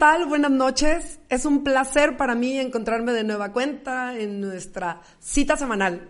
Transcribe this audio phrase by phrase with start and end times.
[0.00, 0.24] Tal?
[0.24, 1.20] Buenas noches.
[1.28, 6.08] Es un placer para mí encontrarme de nueva cuenta en nuestra cita semanal.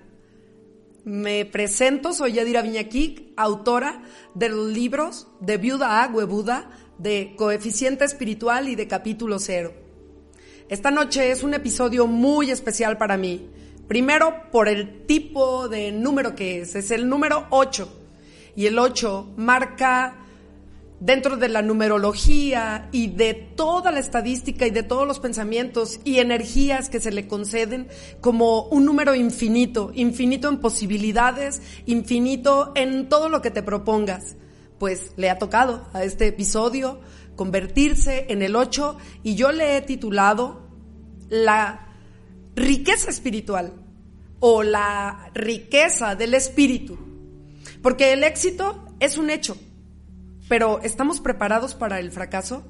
[1.03, 4.00] Me presento, soy Yadira Viñaquic, autora
[4.37, 9.73] de los libros de Viuda a Huevuda, de Coeficiente Espiritual y de Capítulo Cero.
[10.69, 13.50] Esta noche es un episodio muy especial para mí.
[13.89, 16.77] Primero, por el tipo de número que es.
[16.77, 17.93] Es el número 8.
[18.55, 20.20] Y el 8 marca
[21.01, 26.19] dentro de la numerología y de toda la estadística y de todos los pensamientos y
[26.19, 27.89] energías que se le conceden
[28.20, 34.37] como un número infinito, infinito en posibilidades, infinito en todo lo que te propongas.
[34.78, 37.01] Pues le ha tocado a este episodio
[37.34, 40.69] convertirse en el 8 y yo le he titulado
[41.31, 41.89] la
[42.55, 43.73] riqueza espiritual
[44.39, 46.98] o la riqueza del espíritu.
[47.83, 49.56] Porque el éxito es un hecho
[50.51, 52.65] pero ¿estamos preparados para el fracaso?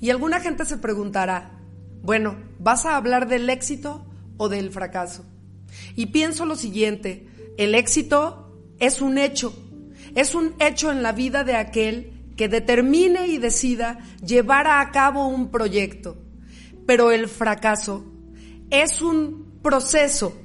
[0.00, 1.60] Y alguna gente se preguntará,
[2.00, 4.06] bueno, ¿vas a hablar del éxito
[4.38, 5.26] o del fracaso?
[5.96, 7.28] Y pienso lo siguiente,
[7.58, 9.52] el éxito es un hecho,
[10.14, 15.28] es un hecho en la vida de aquel que determine y decida llevar a cabo
[15.28, 16.16] un proyecto.
[16.86, 18.06] Pero el fracaso
[18.70, 20.40] es un proceso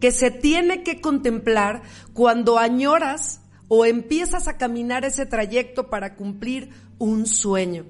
[0.00, 1.82] que se tiene que contemplar
[2.12, 7.86] cuando añoras o empiezas a caminar ese trayecto para cumplir un sueño.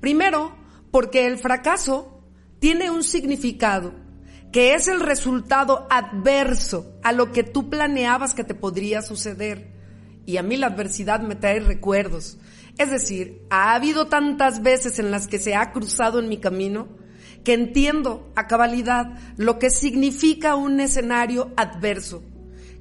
[0.00, 0.54] Primero,
[0.90, 2.20] porque el fracaso
[2.58, 3.94] tiene un significado,
[4.52, 9.72] que es el resultado adverso a lo que tú planeabas que te podría suceder.
[10.26, 12.38] Y a mí la adversidad me trae recuerdos.
[12.78, 16.88] Es decir, ha habido tantas veces en las que se ha cruzado en mi camino
[17.44, 22.22] que entiendo a cabalidad lo que significa un escenario adverso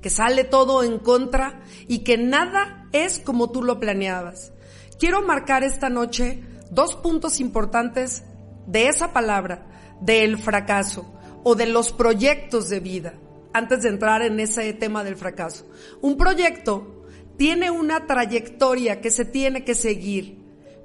[0.04, 4.52] que sale todo en contra y que nada es como tú lo planeabas.
[5.00, 8.24] Quiero marcar esta noche dos puntos importantes
[8.68, 9.66] de esa palabra,
[10.02, 11.12] del fracaso
[11.44, 13.14] o de los proyectos de vida,
[13.54, 15.66] antes de entrar en ese tema del fracaso.
[16.02, 17.06] Un proyecto
[17.38, 20.38] tiene una trayectoria que se tiene que seguir,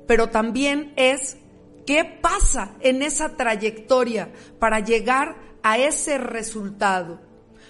[0.07, 1.37] pero también es
[1.87, 4.31] qué pasa en esa trayectoria
[4.61, 7.28] para llegar a ese resultado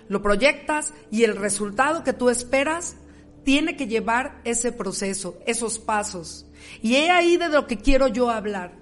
[0.09, 2.97] lo proyectas y el resultado que tú esperas
[3.45, 6.47] tiene que llevar ese proceso, esos pasos.
[6.83, 8.77] Y he ahí de lo que quiero yo hablar,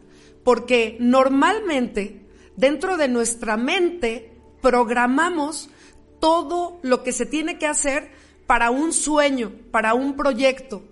[0.45, 2.27] porque normalmente
[2.57, 5.71] dentro de nuestra mente programamos
[6.21, 8.11] todo lo que se tiene que hacer
[8.47, 10.83] para un sueño, para un proyecto.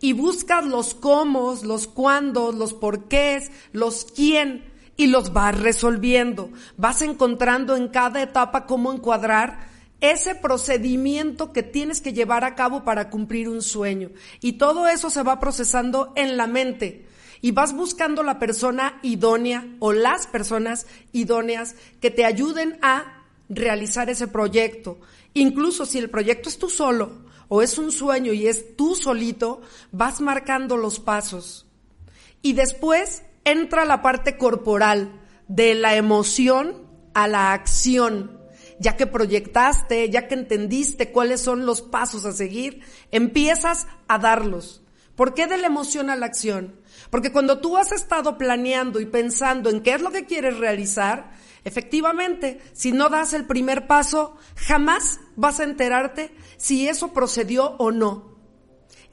[0.00, 6.50] Y buscas los cómo, los cuándo, los porqués, los quién, y los vas resolviendo.
[6.76, 9.68] Vas encontrando en cada etapa cómo encuadrar
[10.10, 14.10] ese procedimiento que tienes que llevar a cabo para cumplir un sueño.
[14.40, 17.06] Y todo eso se va procesando en la mente.
[17.40, 24.10] Y vas buscando la persona idónea o las personas idóneas que te ayuden a realizar
[24.10, 24.98] ese proyecto.
[25.34, 29.60] Incluso si el proyecto es tú solo o es un sueño y es tú solito,
[29.92, 31.66] vas marcando los pasos.
[32.42, 36.82] Y después entra la parte corporal, de la emoción
[37.12, 38.33] a la acción
[38.84, 44.82] ya que proyectaste, ya que entendiste cuáles son los pasos a seguir, empiezas a darlos.
[45.16, 46.78] ¿Por qué de la emoción a la acción?
[47.08, 51.32] Porque cuando tú has estado planeando y pensando en qué es lo que quieres realizar,
[51.64, 57.90] efectivamente, si no das el primer paso, jamás vas a enterarte si eso procedió o
[57.90, 58.36] no.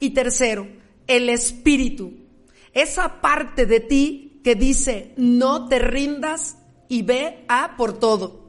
[0.00, 0.68] Y tercero,
[1.06, 2.12] el espíritu.
[2.74, 6.58] Esa parte de ti que dice, no te rindas
[6.90, 8.41] y ve a por todo.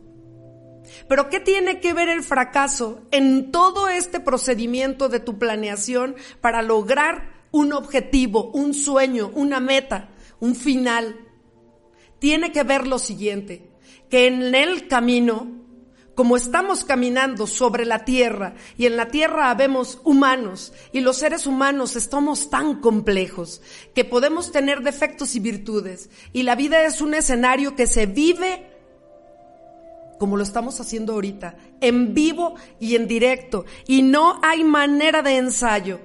[1.07, 6.61] Pero ¿qué tiene que ver el fracaso en todo este procedimiento de tu planeación para
[6.61, 10.09] lograr un objetivo, un sueño, una meta,
[10.39, 11.23] un final?
[12.23, 13.69] tiene que ver lo siguiente,
[14.09, 15.51] que en el camino,
[16.15, 21.45] como estamos caminando sobre la tierra y en la tierra habemos humanos y los seres
[21.45, 23.61] humanos estamos tan complejos
[23.93, 28.72] que podemos tener defectos y virtudes y la vida es un escenario que se vive
[30.23, 35.35] como lo estamos haciendo ahorita, en vivo y en directo y no hay manera de
[35.35, 35.99] ensayo.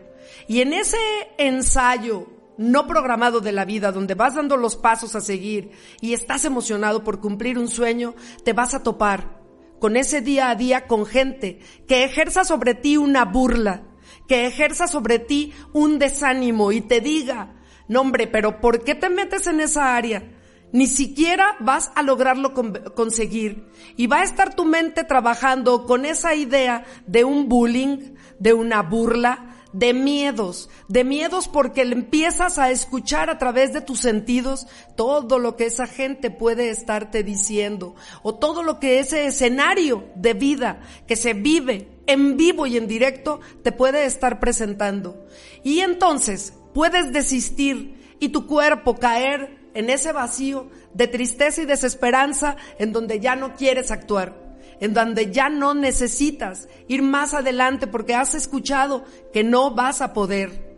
[0.48, 0.98] Y en ese
[1.38, 2.26] ensayo
[2.56, 5.70] no programado de la vida, donde vas dando los pasos a seguir
[6.00, 9.40] y estás emocionado por cumplir un sueño, te vas a topar
[9.78, 13.84] con ese día a día con gente que ejerza sobre ti una burla,
[14.26, 17.54] que ejerza sobre ti un desánimo y te diga,
[17.86, 20.37] no hombre, pero ¿por qué te metes en esa área?
[20.72, 22.52] Ni siquiera vas a lograrlo
[22.94, 23.66] conseguir.
[23.96, 28.82] Y va a estar tu mente trabajando con esa idea de un bullying, de una
[28.82, 34.66] burla, de miedos, de miedos porque empiezas a escuchar a través de tus sentidos
[34.96, 40.32] todo lo que esa gente puede estarte diciendo o todo lo que ese escenario de
[40.34, 45.26] vida que se vive en vivo y en directo te puede estar presentando.
[45.62, 52.56] Y entonces puedes desistir y tu cuerpo caer en ese vacío de tristeza y desesperanza
[52.78, 54.48] en donde ya no quieres actuar
[54.80, 60.12] en donde ya no necesitas ir más adelante porque has escuchado que no vas a
[60.12, 60.68] poder.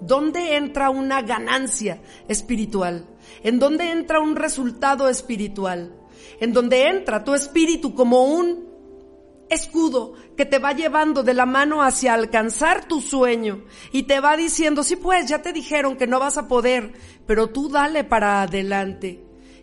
[0.00, 3.06] ¿Dónde entra una ganancia espiritual?
[3.42, 5.94] ¿En dónde entra un resultado espiritual?
[6.40, 8.66] En donde entra tu espíritu como un
[9.48, 14.36] escudo que te va llevando de la mano hacia alcanzar tu sueño y te va
[14.36, 16.92] diciendo, sí pues, ya te dijeron que no vas a poder,
[17.26, 19.22] pero tú dale para adelante.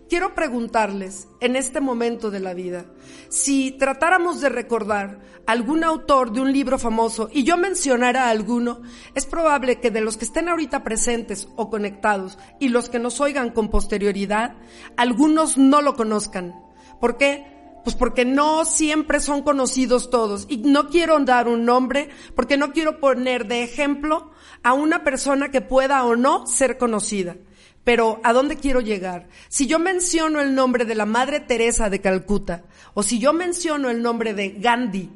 [0.10, 2.86] Quiero preguntarles en este momento de la vida,
[3.30, 8.82] si tratáramos de recordar algún autor de un libro famoso y yo mencionara alguno,
[9.16, 13.22] es probable que de los que estén ahorita presentes o conectados y los que nos
[13.22, 14.56] oigan con posterioridad,
[14.98, 16.54] algunos no lo conozcan.
[17.00, 17.53] ¿Por qué?
[17.84, 20.46] Pues porque no siempre son conocidos todos.
[20.50, 24.32] Y no quiero dar un nombre porque no quiero poner de ejemplo
[24.64, 27.36] a una persona que pueda o no ser conocida.
[27.84, 29.28] Pero ¿a dónde quiero llegar?
[29.50, 32.64] Si yo menciono el nombre de la Madre Teresa de Calcuta
[32.94, 35.10] o si yo menciono el nombre de Gandhi,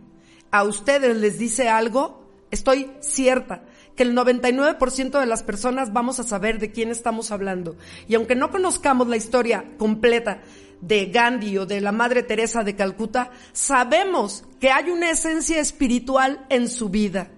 [0.52, 2.28] ¿a ustedes les dice algo?
[2.52, 3.64] Estoy cierta
[3.96, 7.76] que el 99% de las personas vamos a saber de quién estamos hablando.
[8.08, 10.42] Y aunque no conozcamos la historia completa
[10.82, 16.46] de Gandhi o de la Madre Teresa de Calcuta, sabemos que hay una esencia espiritual
[16.50, 17.32] en su vida.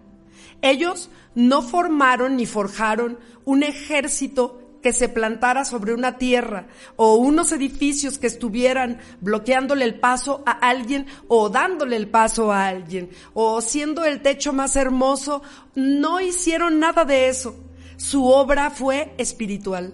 [0.62, 7.52] Ellos no formaron ni forjaron un ejército que se plantara sobre una tierra o unos
[7.52, 13.62] edificios que estuvieran bloqueándole el paso a alguien o dándole el paso a alguien o
[13.62, 15.42] siendo el techo más hermoso,
[15.76, 17.56] no hicieron nada de eso.
[17.98, 19.94] Su obra fue espiritual.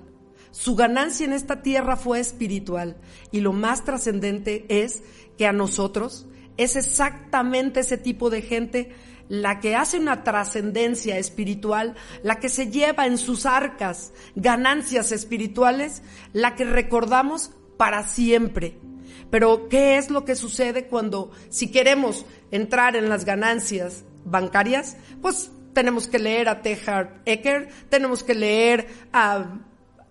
[0.56, 2.96] Su ganancia en esta tierra fue espiritual.
[3.30, 5.04] Y lo más trascendente es
[5.38, 8.96] que a nosotros es exactamente ese tipo de gente
[9.28, 16.04] la que hace una trascendencia espiritual, la que se lleva en sus arcas ganancias espirituales,
[16.31, 18.80] la que recordamos para siempre.
[19.30, 25.51] Pero, ¿qué es lo que sucede cuando, si queremos entrar en las ganancias bancarias, pues
[25.74, 29.60] tenemos que leer a Tejar Ecker, tenemos que leer a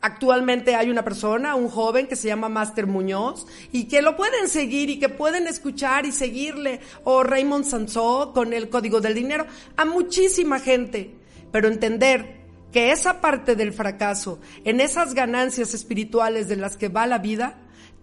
[0.07, 4.51] Actualmente hay una persona, un joven que se llama Master Muñoz y que lo pueden
[4.51, 6.81] seguir y que pueden escuchar y seguirle.
[7.05, 9.47] O Raymond Sansó con el código del dinero.
[9.79, 11.15] A muchísima gente,
[11.51, 17.07] pero entender que esa parte del fracaso, en esas ganancias espirituales de las que va
[17.07, 17.57] la vida,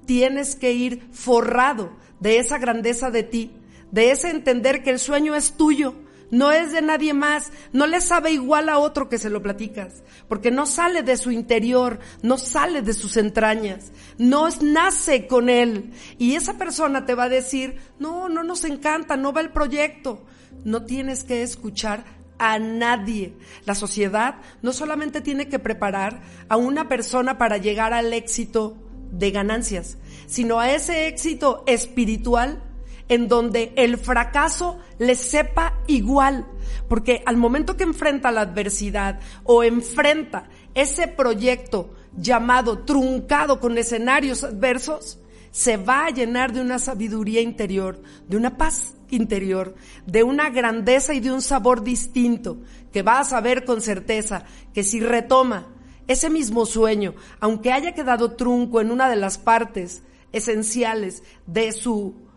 [0.07, 3.51] tienes que ir forrado de esa grandeza de ti,
[3.91, 5.93] de ese entender que el sueño es tuyo,
[6.31, 10.03] no es de nadie más, no le sabe igual a otro que se lo platicas,
[10.27, 15.91] porque no sale de su interior, no sale de sus entrañas, no nace con él.
[16.17, 20.23] Y esa persona te va a decir, no, no nos encanta, no va el proyecto.
[20.63, 22.03] No tienes que escuchar
[22.37, 23.33] a nadie.
[23.65, 28.77] La sociedad no solamente tiene que preparar a una persona para llegar al éxito
[29.11, 29.97] de ganancias,
[30.27, 32.63] sino a ese éxito espiritual
[33.11, 36.45] en donde el fracaso le sepa igual,
[36.87, 44.45] porque al momento que enfrenta la adversidad o enfrenta ese proyecto llamado truncado con escenarios
[44.45, 45.19] adversos,
[45.51, 49.75] se va a llenar de una sabiduría interior, de una paz interior,
[50.05, 52.59] de una grandeza y de un sabor distinto,
[52.93, 55.67] que va a saber con certeza que si retoma
[56.07, 60.01] ese mismo sueño, aunque haya quedado trunco en una de las partes
[60.31, 62.30] esenciales de su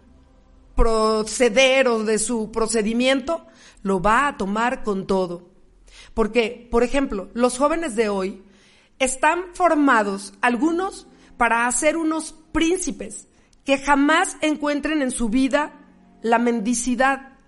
[0.74, 3.46] proceder o de su procedimiento,
[3.82, 5.50] lo va a tomar con todo.
[6.14, 8.42] Porque, por ejemplo, los jóvenes de hoy
[8.98, 13.28] están formados, algunos, para hacer unos príncipes
[13.64, 15.72] que jamás encuentren en su vida
[16.22, 17.38] la mendicidad.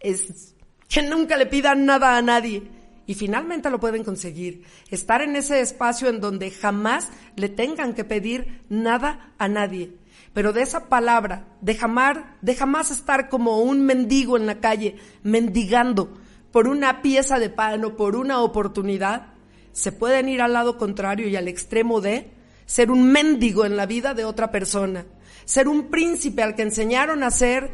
[0.00, 0.54] Es
[0.88, 2.70] que nunca le pidan nada a nadie.
[3.08, 4.64] Y finalmente lo pueden conseguir.
[4.90, 9.92] Estar en ese espacio en donde jamás le tengan que pedir nada a nadie.
[10.36, 14.96] Pero de esa palabra, de jamás, de jamás estar como un mendigo en la calle,
[15.22, 16.12] mendigando
[16.52, 19.28] por una pieza de pan o por una oportunidad,
[19.72, 22.30] se pueden ir al lado contrario y al extremo de
[22.66, 25.06] ser un mendigo en la vida de otra persona,
[25.46, 27.70] ser un príncipe al que enseñaron a ser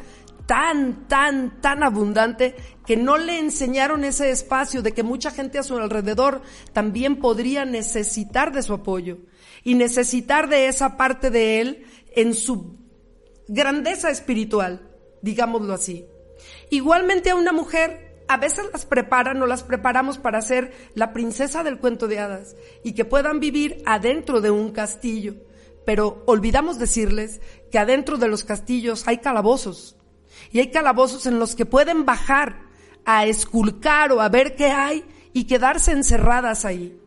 [0.46, 2.54] tan, tan, tan abundante
[2.86, 6.42] que no le enseñaron ese espacio de que mucha gente a su alrededor
[6.72, 9.18] también podría necesitar de su apoyo.
[9.64, 12.76] Y necesitar de esa parte de él en su
[13.48, 14.88] grandeza espiritual,
[15.22, 16.06] digámoslo así.
[16.70, 21.62] Igualmente a una mujer a veces las preparan o las preparamos para ser la princesa
[21.62, 25.34] del cuento de hadas y que puedan vivir adentro de un castillo.
[25.84, 27.40] Pero olvidamos decirles
[27.70, 29.96] que adentro de los castillos hay calabozos
[30.50, 32.60] y hay calabozos en los que pueden bajar
[33.04, 37.01] a esculcar o a ver qué hay y quedarse encerradas ahí.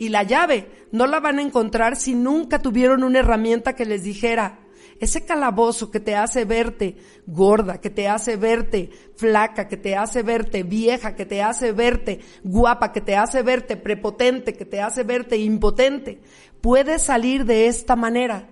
[0.00, 4.02] Y la llave no la van a encontrar si nunca tuvieron una herramienta que les
[4.02, 4.60] dijera,
[4.98, 10.22] ese calabozo que te hace verte gorda, que te hace verte flaca, que te hace
[10.22, 15.02] verte vieja, que te hace verte guapa, que te hace verte prepotente, que te hace
[15.02, 16.22] verte impotente,
[16.62, 18.48] puede salir de esta manera.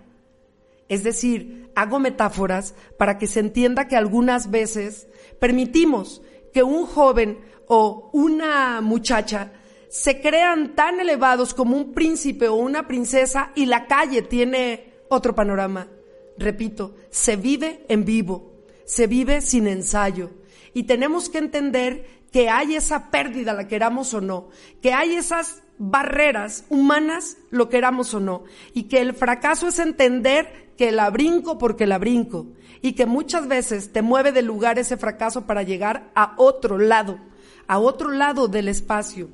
[0.91, 5.09] Es decir, hago metáforas para que se entienda que algunas veces
[5.41, 6.21] permitimos
[6.53, 7.39] que un joven
[7.69, 9.53] o una muchacha
[9.89, 15.35] se crean tan elevados como un príncipe o una princesa y la calle tiene otro
[15.35, 15.89] panorama.
[16.37, 18.53] Repito, se vive en vivo,
[18.85, 20.31] se vive sin ensayo.
[20.75, 24.49] Y tenemos que entender que hay esa pérdida, la queramos o no,
[24.83, 30.69] que hay esas barreras humanas, lo queramos o no, y que el fracaso es entender
[30.77, 32.47] que la brinco porque la brinco,
[32.83, 37.19] y que muchas veces te mueve de lugar ese fracaso para llegar a otro lado,
[37.69, 39.29] a otro lado del espacio,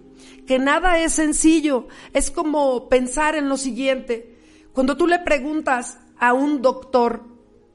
[0.47, 4.37] que nada es sencillo, es como pensar en lo siguiente,
[4.73, 7.23] cuando tú le preguntas a un doctor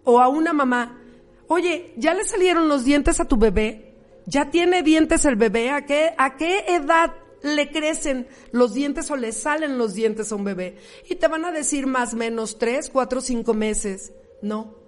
[0.03, 1.01] o a una mamá,
[1.47, 3.95] oye, ¿ya le salieron los dientes a tu bebé?
[4.25, 5.71] ¿Ya tiene dientes el bebé?
[5.71, 10.35] ¿A qué, a qué edad le crecen los dientes o le salen los dientes a
[10.35, 10.77] un bebé?
[11.09, 14.11] Y te van a decir más o menos tres, cuatro, cinco meses.
[14.41, 14.78] No.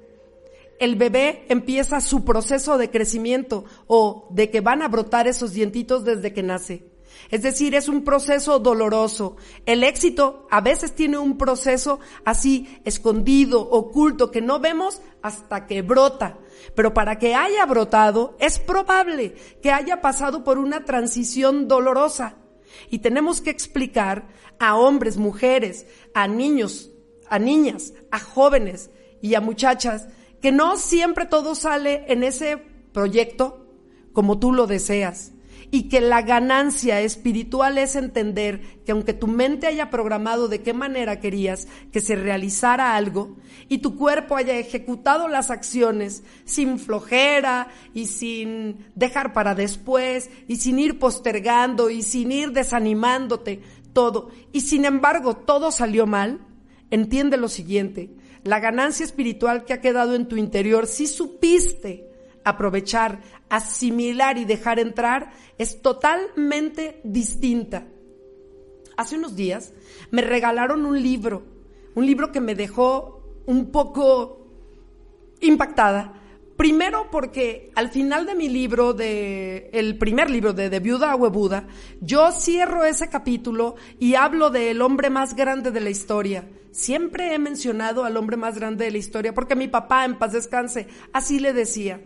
[0.81, 6.03] El bebé empieza su proceso de crecimiento o de que van a brotar esos dientitos
[6.05, 6.87] desde que nace.
[7.29, 9.37] Es decir, es un proceso doloroso.
[9.67, 15.83] El éxito a veces tiene un proceso así escondido, oculto, que no vemos hasta que
[15.83, 16.39] brota.
[16.73, 22.37] Pero para que haya brotado, es probable que haya pasado por una transición dolorosa.
[22.89, 25.85] Y tenemos que explicar a hombres, mujeres,
[26.15, 26.89] a niños,
[27.29, 28.89] a niñas, a jóvenes
[29.21, 30.07] y a muchachas
[30.41, 32.57] que no siempre todo sale en ese
[32.93, 33.65] proyecto
[34.13, 35.31] como tú lo deseas.
[35.73, 40.73] Y que la ganancia espiritual es entender que aunque tu mente haya programado de qué
[40.73, 43.37] manera querías que se realizara algo
[43.69, 50.57] y tu cuerpo haya ejecutado las acciones sin flojera y sin dejar para después y
[50.57, 53.61] sin ir postergando y sin ir desanimándote,
[53.93, 56.39] todo, y sin embargo todo salió mal,
[56.89, 58.09] entiende lo siguiente,
[58.43, 62.09] la ganancia espiritual que ha quedado en tu interior, si supiste
[62.43, 67.85] aprovechar, asimilar y dejar entrar es totalmente distinta.
[68.97, 69.73] Hace unos días
[70.09, 71.43] me regalaron un libro,
[71.95, 74.47] un libro que me dejó un poco
[75.41, 76.17] impactada.
[76.57, 81.15] Primero porque al final de mi libro, de el primer libro de De Viuda a
[81.15, 81.67] Huevuda,
[82.01, 86.47] yo cierro ese capítulo y hablo del hombre más grande de la historia.
[86.71, 90.31] Siempre he mencionado al hombre más grande de la historia porque mi papá, en paz
[90.31, 92.01] descanse, así le decía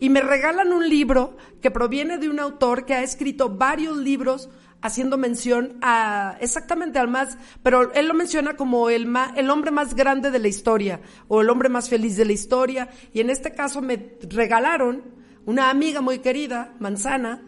[0.00, 4.48] y me regalan un libro que proviene de un autor que ha escrito varios libros
[4.80, 9.94] haciendo mención a exactamente al más, pero él lo menciona como el, el hombre más
[9.94, 13.52] grande de la historia o el hombre más feliz de la historia y en este
[13.52, 15.02] caso me regalaron
[15.44, 17.42] una amiga muy querida, Manzana,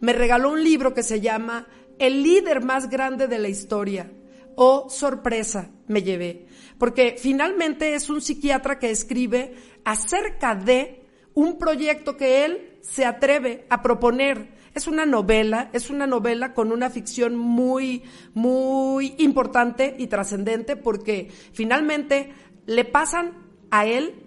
[0.00, 1.66] me regaló un libro que se llama
[1.98, 4.10] El líder más grande de la historia.
[4.54, 6.46] Oh, sorpresa, me llevé.
[6.78, 9.54] Porque finalmente es un psiquiatra que escribe
[9.84, 11.04] acerca de
[11.34, 14.56] un proyecto que él se atreve a proponer.
[14.74, 18.02] Es una novela, es una novela con una ficción muy,
[18.34, 22.32] muy importante y trascendente porque finalmente
[22.66, 23.32] le pasan
[23.70, 24.22] a él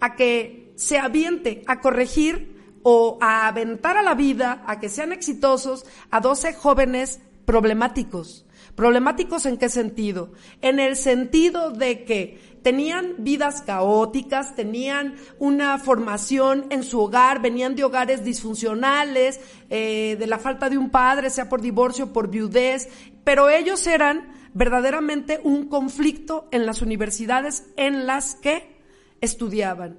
[0.00, 5.12] a que se aviente a corregir o a aventar a la vida, a que sean
[5.12, 8.43] exitosos a 12 jóvenes problemáticos
[8.76, 10.32] ¿Problemáticos en qué sentido?
[10.60, 17.76] En el sentido de que tenían vidas caóticas, tenían una formación en su hogar, venían
[17.76, 19.38] de hogares disfuncionales,
[19.70, 22.88] eh, de la falta de un padre, sea por divorcio, por viudez,
[23.22, 28.76] pero ellos eran verdaderamente un conflicto en las universidades en las que
[29.20, 29.98] estudiaban.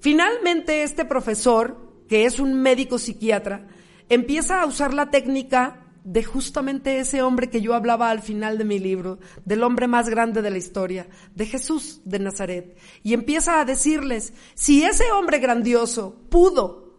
[0.00, 1.76] Finalmente, este profesor,
[2.08, 3.68] que es un médico psiquiatra,
[4.08, 8.64] empieza a usar la técnica de justamente ese hombre que yo hablaba al final de
[8.64, 12.76] mi libro, del hombre más grande de la historia, de Jesús de Nazaret.
[13.02, 16.89] Y empieza a decirles, si ese hombre grandioso pudo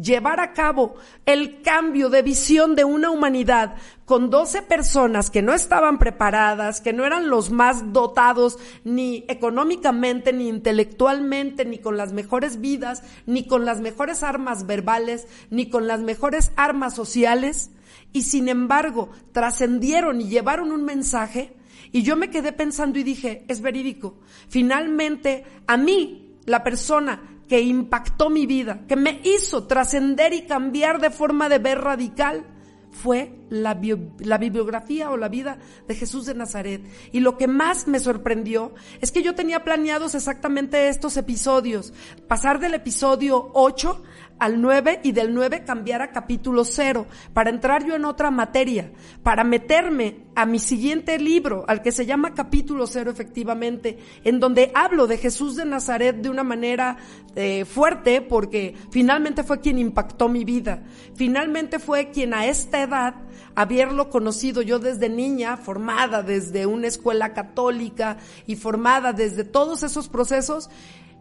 [0.00, 0.94] llevar a cabo
[1.26, 6.92] el cambio de visión de una humanidad con 12 personas que no estaban preparadas, que
[6.92, 13.46] no eran los más dotados ni económicamente, ni intelectualmente, ni con las mejores vidas, ni
[13.46, 17.70] con las mejores armas verbales, ni con las mejores armas sociales,
[18.12, 21.54] y sin embargo trascendieron y llevaron un mensaje,
[21.92, 24.18] y yo me quedé pensando y dije, es verídico.
[24.48, 31.00] Finalmente, a mí, la persona que impactó mi vida, que me hizo trascender y cambiar
[31.00, 32.44] de forma de ver radical,
[32.90, 33.78] fue la,
[34.18, 36.82] la, bibliografía o la vida de Jesús de Nazaret.
[37.12, 41.92] Y lo que más me sorprendió es que yo tenía planeados exactamente estos episodios,
[42.26, 44.02] pasar del episodio 8
[44.38, 48.92] al 9 y del 9 cambiar a capítulo 0 para entrar yo en otra materia,
[49.22, 54.70] para meterme a mi siguiente libro, al que se llama capítulo 0 efectivamente, en donde
[54.74, 56.96] hablo de Jesús de Nazaret de una manera
[57.34, 60.84] eh, fuerte porque finalmente fue quien impactó mi vida,
[61.16, 63.14] finalmente fue quien a esta edad,
[63.54, 70.08] haberlo conocido yo desde niña, formada desde una escuela católica y formada desde todos esos
[70.08, 70.70] procesos,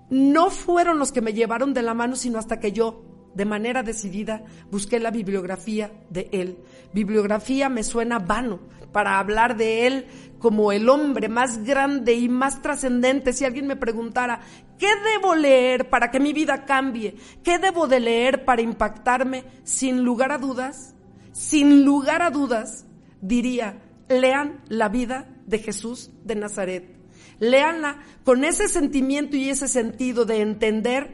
[0.10, 3.84] no fueron los que me llevaron de la mano, sino hasta que yo, de manera
[3.84, 6.58] decidida, busqué la bibliografía de él.
[6.94, 8.60] Bibliografía me suena vano
[8.92, 10.08] para hablar de él
[10.40, 13.34] como el hombre más grande y más trascendente.
[13.34, 14.40] Si alguien me preguntara,
[14.78, 17.16] ¿qué debo leer para que mi vida cambie?
[17.44, 19.44] ¿Qué debo de leer para impactarme?
[19.64, 20.96] Sin lugar a dudas,
[21.38, 22.86] sin lugar a dudas,
[23.22, 26.98] diría, lean la vida de Jesús de Nazaret
[27.40, 31.14] Léanla con ese sentimiento y ese sentido de entender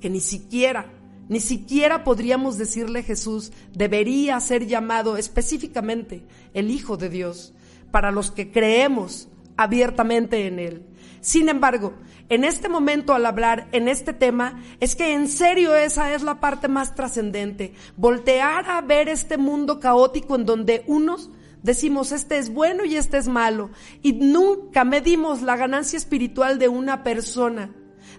[0.00, 0.90] que ni siquiera,
[1.28, 7.52] ni siquiera podríamos decirle Jesús debería ser llamado específicamente el Hijo de Dios
[7.90, 10.86] para los que creemos abiertamente en Él.
[11.20, 11.94] Sin embargo,
[12.28, 16.40] en este momento al hablar en este tema, es que en serio esa es la
[16.40, 17.74] parte más trascendente.
[17.96, 21.30] Voltear a ver este mundo caótico en donde unos
[21.62, 23.70] Decimos, este es bueno y este es malo.
[24.02, 27.70] Y nunca medimos la ganancia espiritual de una persona.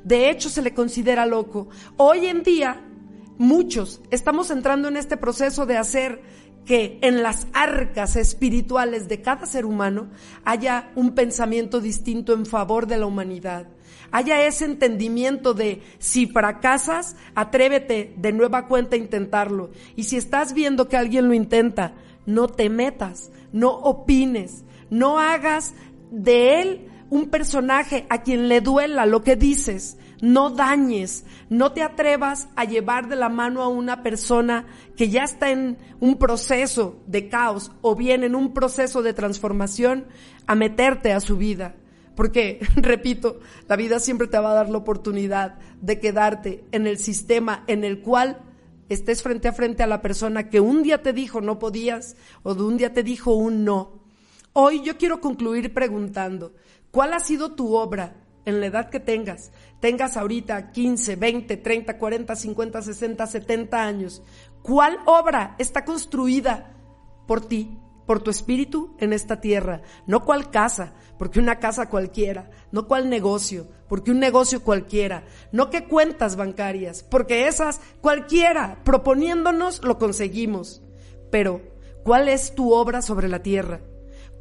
[0.04, 1.70] De hecho, se le considera loco.
[1.98, 2.82] Hoy en día,
[3.38, 6.22] muchos estamos entrando en este proceso de hacer
[6.66, 10.10] que en las arcas espirituales de cada ser humano
[10.46, 13.68] haya un pensamiento distinto en favor de la humanidad.
[14.12, 19.72] Haya ese entendimiento de si fracasas, atrévete de nueva cuenta a intentarlo.
[19.96, 21.94] Y si estás viendo que alguien lo intenta,
[22.26, 25.74] no te metas, no opines, no hagas
[26.12, 31.82] de él un personaje a quien le duela lo que dices, no dañes, no te
[31.82, 37.02] atrevas a llevar de la mano a una persona que ya está en un proceso
[37.08, 40.06] de caos o bien en un proceso de transformación
[40.48, 41.76] a meterte a su vida.
[42.16, 46.98] Porque, repito, la vida siempre te va a dar la oportunidad de quedarte en el
[46.98, 48.42] sistema en el cual
[48.90, 52.54] estés frente a frente a la persona que un día te dijo no podías o
[52.54, 54.02] de un día te dijo un no.
[54.54, 56.54] Hoy yo quiero concluir preguntando,
[56.92, 59.52] ¿cuál ha sido tu obra en la edad que tengas?
[59.80, 64.24] Tengas ahorita 15, 20, 30, 40, 50, 60, 70 años.
[64.62, 66.76] ¿Cuál obra está construida
[67.28, 67.78] por ti?
[68.12, 73.10] por tu espíritu en esta tierra, no cual casa, porque una casa cualquiera, no cual
[73.10, 75.24] negocio, porque un negocio cualquiera,
[75.54, 80.84] no que cuentas bancarias, porque esas cualquiera, proponiéndonos lo conseguimos.
[81.32, 81.62] Pero,
[82.04, 83.80] ¿cuál es tu obra sobre la tierra?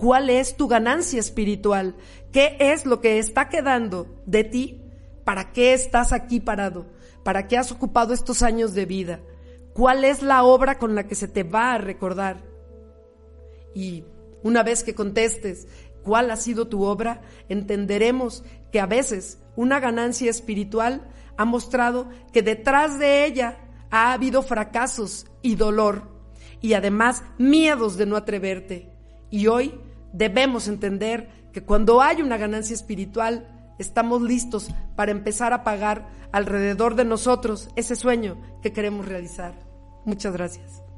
[0.01, 1.95] ¿Cuál es tu ganancia espiritual?
[2.33, 4.81] ¿Qué es lo que está quedando de ti?
[5.25, 6.87] ¿Para qué estás aquí parado?
[7.23, 9.21] ¿Para qué has ocupado estos años de vida?
[9.75, 12.43] ¿Cuál es la obra con la que se te va a recordar?
[13.75, 14.05] Y
[14.43, 15.69] una vez que contestes
[16.03, 22.41] cuál ha sido tu obra, entenderemos que a veces una ganancia espiritual ha mostrado que
[22.41, 23.59] detrás de ella
[23.91, 26.09] ha habido fracasos y dolor
[26.63, 28.89] y además miedos de no atreverte.
[29.29, 29.79] Y hoy
[30.13, 33.47] debemos entender que cuando hay una ganancia espiritual,
[33.79, 39.55] estamos listos para empezar a pagar alrededor de nosotros ese sueño que queremos realizar.
[40.05, 40.90] Muchas gracias.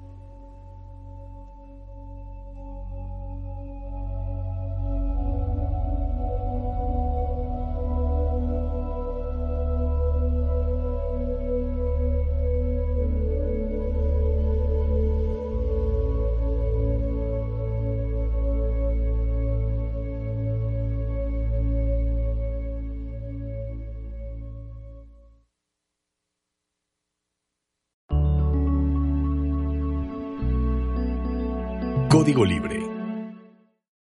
[32.33, 32.82] Código Libre